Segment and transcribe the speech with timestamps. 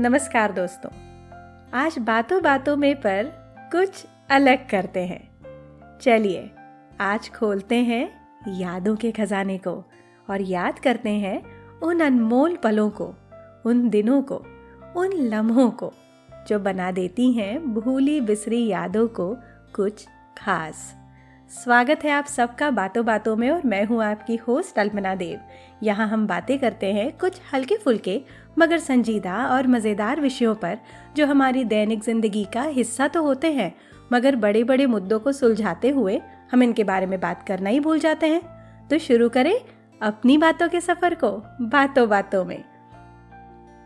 [0.00, 0.90] नमस्कार दोस्तों।
[1.74, 3.24] आज बातों बातों में पर
[3.72, 5.36] कुछ अलग करते हैं।
[5.98, 6.50] चलिए,
[7.00, 8.10] आज खोलते हैं
[8.48, 9.84] यादों के खजाने को
[10.30, 11.42] और याद करते हैं
[11.80, 13.14] उन अनमोल पलों को,
[13.66, 14.42] उन दिनों को,
[14.96, 15.92] उन लम्हों को
[16.48, 19.36] जो बना देती हैं भूली बिसरी यादों को
[19.74, 20.06] कुछ
[20.38, 21.05] खास।
[21.50, 25.40] स्वागत है आप सबका बातों बातों में और मैं हूँ आपकी होस्ट अल्पना देव।
[25.82, 28.20] यहाँ हम बातें करते हैं कुछ हल्के फुल्के,
[28.58, 30.78] मगर संजीदा और मज़ेदार विषयों पर,
[31.16, 33.74] जो हमारी दैनिक ज़िंदगी का हिस्सा तो होते हैं,
[34.12, 36.20] मगर बड़े बड़े मुद्दों को सुलझाते हुए
[36.52, 39.54] हम इनके बारे में बात करना ही भूल जाते हैं। तो शुरू करें
[40.00, 41.30] अपनी बातों के सफ़र को,
[41.62, 42.62] बातों बातों में।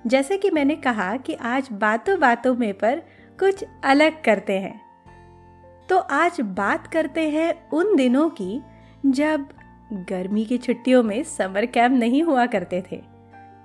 [0.07, 3.03] जैसे कि मैंने कहा कि आज बातों बातों में पर
[3.39, 4.81] कुछ अलग करते हैं।
[5.91, 8.61] तो आज बात करते हैं उन दिनों की
[9.07, 9.47] जब
[9.93, 12.97] गर्मी की छुट्टियों में समर कैंप नहीं हुआ करते थे।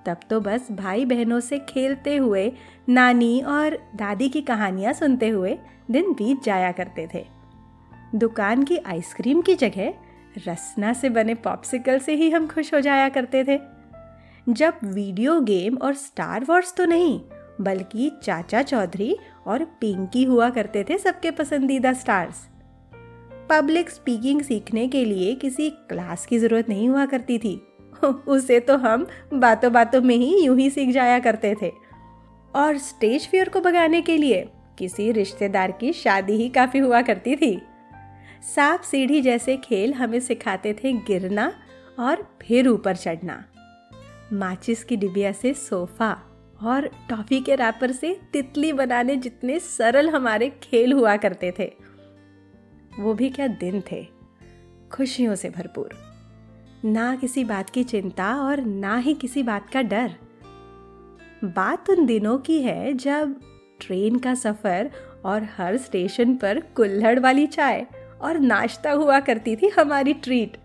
[0.05, 2.51] तब तो बस भाई बहनों से खेलते हुए,
[2.89, 5.57] नानी और दादी की कहानियाँ सुनते हुए
[5.91, 7.25] दिन बीत जाया करते थे।
[8.15, 9.93] दुकान की आइसक्रीम की जगह
[10.47, 13.59] रसना से बने पॉप्सिकल से ही हम खुश हो जाया करते थे।
[14.49, 17.21] जब वीडियो गेम और स्टार वॉर्स तो नहीं,
[17.61, 19.15] बल्कि चाचा चौधरी
[19.47, 22.47] और पिंकी हुआ करते थे सबके पसंदीदा स्टार्स।
[23.49, 27.67] पब्लिक स्पीकिंग सीखने के लिए किसी क्लास की ज़रूरत नहीं हुआ करती थी।
[28.27, 31.71] उसे तो हम बातों बातों में ही यूँ ही सीख जाया करते थे।
[32.55, 37.35] और स्टेज फियर को भगाने के लिए किसी रिश्तेदार की शादी ही काफ़ी हुआ करती
[37.35, 37.61] थी।
[38.55, 41.53] सांप सीढ़ी जैसे खेल हमें सिखाते थे गिरना
[41.99, 43.43] और फिर ऊपर चढ़ना।
[44.33, 46.17] माचिस की डिबिया से सोफा
[46.63, 51.71] और टॉफ़ी के रैपर से तितली बनाने जितने सरल हमारे खेल हुआ करते थे,
[52.99, 54.07] वो भी क्या दिन थे।
[54.91, 55.89] खुशियों से भरपूर।
[56.85, 60.15] ना किसी बात की चिंता और ना ही किसी बात का डर।
[61.43, 63.39] बात उन दिनों की है जब
[63.79, 64.91] ट्रेन का सफ़र
[65.25, 67.85] और हर स्टेशन पर कुल्हड़ वाली चाय
[68.21, 70.57] और नाश्ता हुआ करती थी हमारी ट्रीट।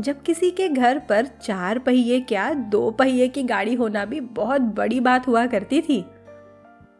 [0.00, 4.60] जब किसी के घर पर चार पहिए क्या दो पहिए की गाड़ी होना भी बहुत
[4.60, 6.00] बड़ी बात हुआ करती थी।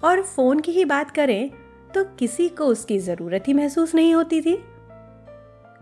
[0.05, 1.51] और फ़ोन की ही बात करें
[1.95, 4.59] तो किसी को उसकी ज़रूरत ही महसूस नहीं होती थी।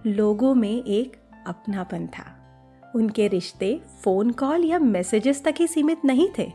[0.07, 2.25] लोगों में एक अपनापन था।
[2.95, 6.51] उनके रिश्ते फ़ोन कॉल या मैसेजेस तक ही सीमित नहीं थे।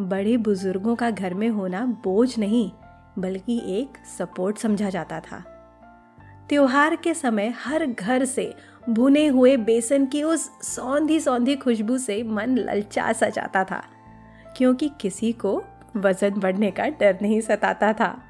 [0.00, 2.70] बड़े बुज़ुर्गों का घर में होना बोझ नहीं,
[3.18, 5.44] बल्कि एक सपोर्ट समझा जाता था।
[6.48, 8.54] त्योहार के समय हर घर से
[8.90, 13.84] भुने हुए बेसन की उस सौंधी सौंधी खुशबू से मन ललचा सा जाता था,
[14.56, 15.64] क्योंकि किसी को
[15.96, 18.22] वज़न बढ़ने का डर नहीं सताता था।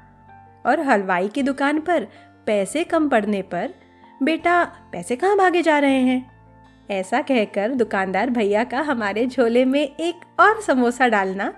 [0.65, 2.07] और हलवाई की दुकान पर
[2.45, 3.73] पैसे कम पड़ने पर
[4.23, 6.31] बेटा पैसे कहाँ भागे जा रहे हैं?
[6.91, 11.53] ऐसा कहकर दुकानदार भैया का हमारे झोले में एक और समोसा डालना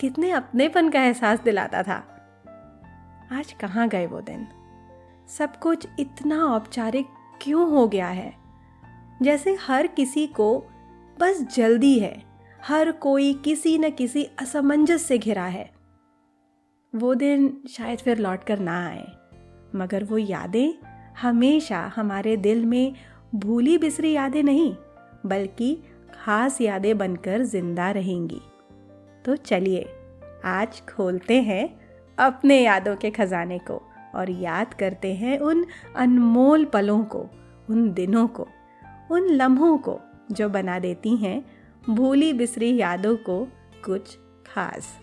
[0.00, 2.04] कितने अपनेपन का एहसास दिलाता था।
[3.32, 4.48] आज कहाँ गए वो दिन?
[5.28, 7.06] सब कुछ इतना औपचारिक
[7.42, 8.32] क्यों हो गया है?
[9.22, 10.64] जैसे हर किसी को
[11.20, 12.22] बस जल्दी है,
[12.64, 15.70] हर कोई किसी न किसी असमंजस से घिरा है।
[16.92, 19.06] वो दिन शायद फिर लौट कर ना आए,
[19.74, 20.74] मगर वो यादें
[21.20, 22.94] हमेशा हमारे दिल में
[23.34, 24.74] भूली बिसरी यादें नहीं,
[25.26, 25.74] बल्कि
[26.14, 28.40] खास यादें बनकर ज़िंदा रहेंगी।
[29.24, 29.86] तो चलिए,
[30.44, 31.68] आज खोलते हैं
[32.18, 33.82] अपने यादों के खजाने को।
[34.16, 35.64] और याद करते हैं उन
[35.96, 37.26] अनमोल पलों को,
[37.70, 38.46] उन दिनों को,
[39.10, 39.98] उन लम्हों को
[40.32, 41.44] जो बना देती हैं
[41.88, 43.44] भूली बिसरी यादों को
[43.84, 44.16] कुछ
[44.46, 44.94] खास।